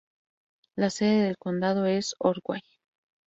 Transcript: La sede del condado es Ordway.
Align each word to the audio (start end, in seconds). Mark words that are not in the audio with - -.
La 0.75 0.89
sede 0.89 1.25
del 1.25 1.37
condado 1.37 1.85
es 1.85 2.15
Ordway. 2.17 2.63